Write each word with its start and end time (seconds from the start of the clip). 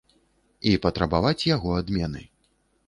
І 0.71 0.73
патрабаваць 0.85 1.47
яго 1.55 1.79
адмены. 1.83 2.29